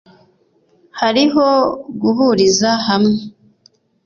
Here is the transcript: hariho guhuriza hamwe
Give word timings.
hariho 0.99 1.47
guhuriza 2.01 2.71
hamwe 2.87 3.19